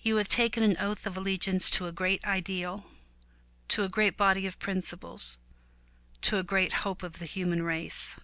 [0.00, 2.86] You have taken an oath of allegiance to a great ideal,
[3.70, 5.36] to a great body of principles,
[6.20, 8.14] to a great hope of the human race.